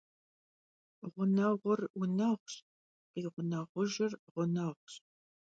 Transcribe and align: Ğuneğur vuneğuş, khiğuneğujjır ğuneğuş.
Ğuneğur 1.13 1.79
vuneğuş, 1.97 2.53
khiğuneğujjır 3.11 4.11
ğuneğuş. 4.33 4.93